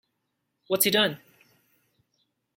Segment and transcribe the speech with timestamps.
[0.67, 1.19] What's he done?